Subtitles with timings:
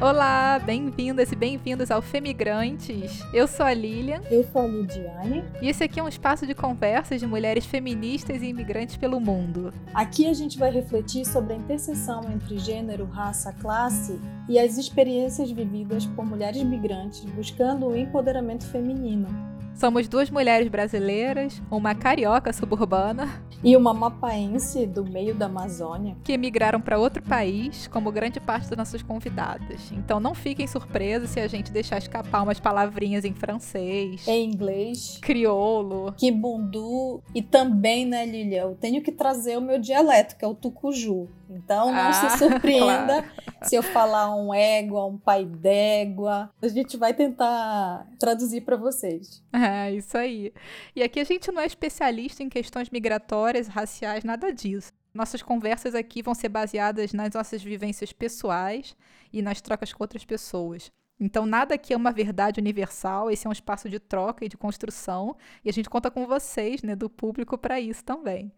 [0.00, 3.22] Olá, bem-vindas e bem-vindos ao Femigrantes.
[3.34, 4.22] Eu sou a Lilian.
[4.30, 5.44] Eu sou a Lidiane.
[5.60, 9.74] E esse aqui é um espaço de conversas de mulheres feministas e imigrantes pelo mundo.
[9.92, 14.18] Aqui a gente vai refletir sobre a interseção entre gênero, raça, classe
[14.48, 19.49] e as experiências vividas por mulheres migrantes buscando o empoderamento feminino.
[19.80, 26.18] Somos duas mulheres brasileiras, uma carioca suburbana e uma mapaense do meio da Amazônia.
[26.22, 29.90] que emigraram para outro país, como grande parte das nossas convidadas.
[29.90, 35.18] Então não fiquem surpresos se a gente deixar escapar umas palavrinhas em francês, em inglês,
[35.22, 40.48] crioulo, kibundu e também, né, Lilia, eu tenho que trazer o meu dialeto, que é
[40.48, 41.26] o tucuju.
[41.50, 43.58] Então não ah, se surpreenda claro.
[43.62, 46.48] se eu falar um égua, um pai d'égua.
[46.62, 49.42] A gente vai tentar traduzir para vocês.
[49.52, 50.52] É, isso aí.
[50.94, 54.92] E aqui a gente não é especialista em questões migratórias, raciais, nada disso.
[55.12, 58.96] Nossas conversas aqui vão ser baseadas nas nossas vivências pessoais
[59.32, 60.92] e nas trocas com outras pessoas.
[61.20, 64.56] Então, nada aqui é uma verdade universal, esse é um espaço de troca e de
[64.56, 68.50] construção, e a gente conta com vocês, né, do público, para isso também.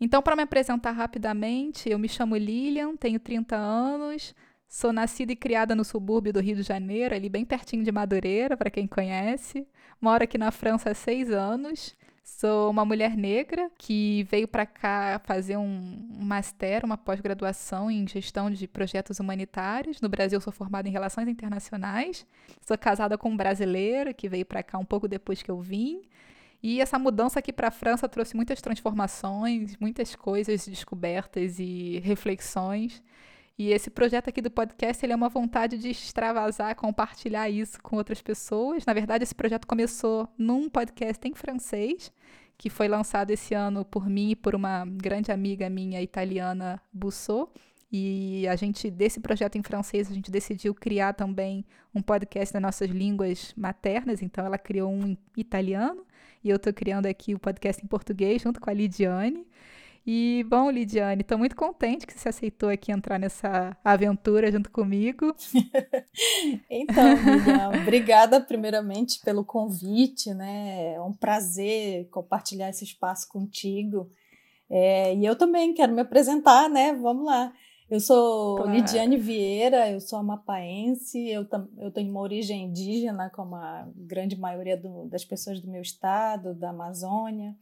[0.00, 4.34] Então, para me apresentar rapidamente, eu me chamo Lilian, tenho 30 anos,
[4.68, 8.56] sou nascida e criada no subúrbio do Rio de Janeiro, ali bem pertinho de Madureira,
[8.56, 9.66] para quem conhece.
[10.00, 11.96] Moro aqui na França há seis anos.
[12.36, 18.48] Sou uma mulher negra que veio para cá fazer um master, uma pós-graduação em gestão
[18.48, 20.00] de projetos humanitários.
[20.00, 22.24] No Brasil, sou formada em relações internacionais.
[22.60, 26.02] Sou casada com um brasileiro que veio para cá um pouco depois que eu vim.
[26.62, 33.02] E essa mudança aqui para a França trouxe muitas transformações, muitas coisas descobertas e reflexões.
[33.58, 37.96] E esse projeto aqui do podcast ele é uma vontade de extravasar, compartilhar isso com
[37.96, 38.86] outras pessoas.
[38.86, 42.12] Na verdade, esse projeto começou num podcast em francês,
[42.56, 47.50] que foi lançado esse ano por mim e por uma grande amiga minha italiana, Bussot.
[47.90, 52.62] E a gente, desse projeto em francês, a gente decidiu criar também um podcast nas
[52.62, 54.22] nossas línguas maternas.
[54.22, 56.06] Então, ela criou um em italiano
[56.44, 59.44] e eu estou criando aqui o podcast em português junto com a Lidiane.
[60.10, 65.36] E, bom, Lidiane, estou muito contente que você aceitou aqui entrar nessa aventura junto comigo.
[66.70, 70.94] então, Lilian, obrigada primeiramente pelo convite, né?
[70.94, 74.10] É um prazer compartilhar esse espaço contigo.
[74.70, 76.94] É, e eu também quero me apresentar, né?
[76.94, 77.52] Vamos lá.
[77.90, 78.72] Eu sou claro.
[78.72, 81.46] Lidiane Vieira, eu sou amapaense, eu,
[81.76, 86.54] eu tenho uma origem indígena, como a grande maioria do, das pessoas do meu estado,
[86.54, 87.54] da Amazônia.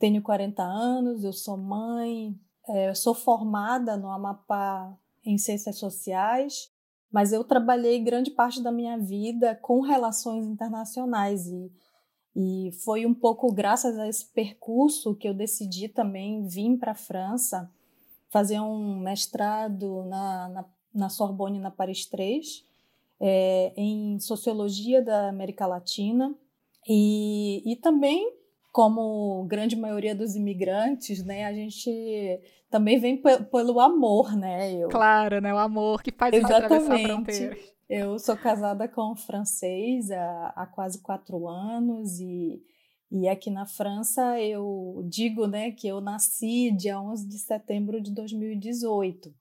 [0.00, 2.34] Tenho 40 anos, eu sou mãe,
[2.68, 6.72] é, sou formada no Amapá em Ciências Sociais,
[7.12, 11.70] mas eu trabalhei grande parte da minha vida com relações internacionais e,
[12.34, 16.96] e foi um pouco graças a esse percurso que eu decidi também vir para a
[16.96, 17.70] França
[18.30, 22.64] fazer um mestrado na, na, na Sorbonne, na Paris 3,
[23.20, 26.34] é, em Sociologia da América Latina,
[26.88, 28.32] e, e também,
[28.70, 31.90] como grande maioria dos imigrantes, né, a gente
[32.70, 33.20] também vem
[33.50, 34.72] pelo amor, né?
[34.74, 35.52] Eu, claro, né?
[35.52, 37.56] O amor que faz atravessar a fronteira.
[37.88, 42.62] Eu sou casada com um francês há, há quase quatro anos e
[43.10, 48.14] e aqui na França eu digo né, que eu nasci dia 11 de setembro de
[48.14, 49.34] 2018.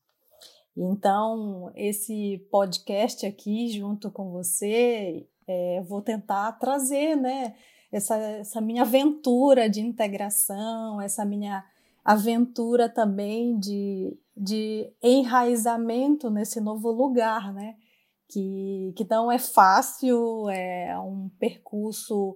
[0.76, 7.54] Então, esse podcast aqui, junto com você, é, vou tentar trazer né,
[7.92, 11.64] essa, essa minha aventura de integração, essa minha
[12.04, 17.76] aventura também de, de enraizamento nesse novo lugar, né?
[18.28, 22.36] Que, que não é fácil, é um percurso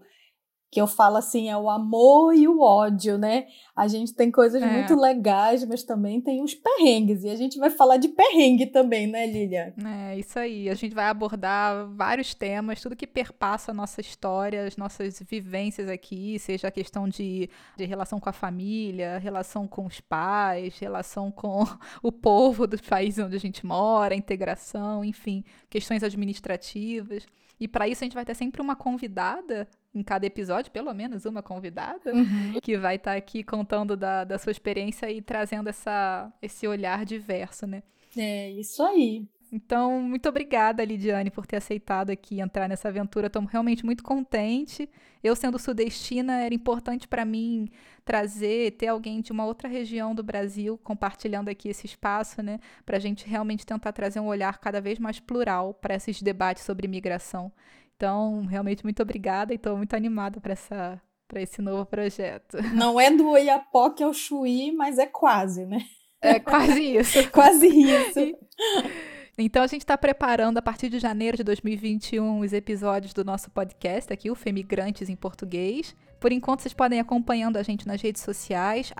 [0.73, 3.45] que eu falo assim, é o amor e o ódio, né?
[3.75, 4.65] A gente tem coisas é.
[4.65, 7.23] muito legais, mas também tem os perrengues.
[7.23, 9.71] E a gente vai falar de perrengue também, né, Lilia?
[9.85, 10.67] É, isso aí.
[10.71, 15.87] A gente vai abordar vários temas, tudo que perpassa a nossa história, as nossas vivências
[15.87, 17.47] aqui, seja a questão de,
[17.77, 21.63] de relação com a família, relação com os pais, relação com
[22.01, 27.27] o povo dos países onde a gente mora, integração, enfim, questões administrativas.
[27.59, 31.25] E para isso a gente vai ter sempre uma convidada em cada episódio, pelo menos
[31.25, 32.59] uma convidada, uhum.
[32.61, 37.05] que vai estar tá aqui contando da, da sua experiência e trazendo essa, esse olhar
[37.05, 37.83] diverso, né?
[38.17, 39.27] É, isso aí.
[39.55, 43.27] Então, muito obrigada, Lidiane, por ter aceitado aqui entrar nessa aventura.
[43.27, 44.89] Estou realmente muito contente.
[45.23, 47.69] Eu, sendo sudestina, era importante para mim
[48.03, 52.59] trazer, ter alguém de uma outra região do Brasil compartilhando aqui esse espaço, né?
[52.83, 56.63] Para a gente realmente tentar trazer um olhar cada vez mais plural para esses debates
[56.63, 57.51] sobre imigração.
[57.95, 62.57] Então, realmente, muito obrigada e estou muito animada para essa para esse novo projeto.
[62.73, 65.79] Não é do Oiapoque ao Chuí, mas é quase, né?
[66.19, 67.19] É quase isso.
[67.31, 68.19] quase isso.
[69.37, 73.49] Então a gente está preparando a partir de janeiro de 2021 os episódios do nosso
[73.49, 75.95] podcast aqui, o Femigrantes em Português.
[76.19, 78.93] Por enquanto, vocês podem ir acompanhando a gente nas redes sociais,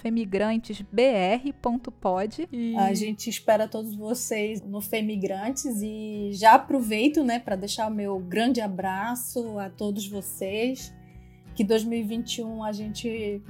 [0.00, 2.48] femigrantesbr.pod.
[2.52, 2.76] E...
[2.76, 8.20] A gente espera todos vocês no Femigrantes e já aproveito né, para deixar o meu
[8.20, 10.94] grande abraço a todos vocês.
[11.56, 13.42] Que 2021 a gente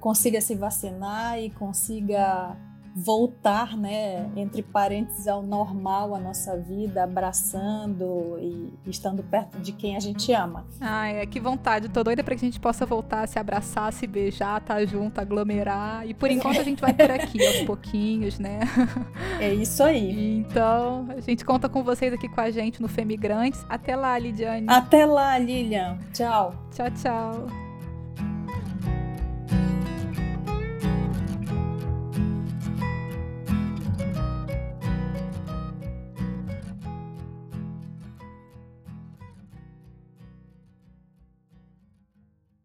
[0.00, 2.56] consiga se vacinar e consiga
[2.98, 9.96] voltar, né, entre parênteses, ao normal, a nossa vida, abraçando e estando perto de quem
[9.96, 10.66] a gente ama.
[10.80, 11.90] Ai, é que vontade.
[11.90, 15.20] Tô doida pra que a gente possa voltar, se abraçar, se beijar, estar tá junto,
[15.20, 16.08] aglomerar.
[16.08, 18.60] E por enquanto a gente vai por aqui, aos pouquinhos, né?
[19.38, 20.38] É isso aí.
[20.38, 23.62] Então, a gente conta com vocês aqui com a gente no Femigrantes.
[23.68, 24.66] Até lá, Lidiane.
[24.70, 25.98] Até lá, Lilian.
[26.14, 26.54] Tchau.
[26.72, 27.65] Tchau, tchau.